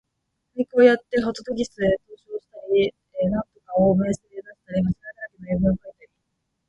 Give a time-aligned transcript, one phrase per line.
[0.57, 6.09] 俳句をやってほととぎすへ投書をしたり、新体詩を明星へ出したり、間違いだらけの英文をかいたり、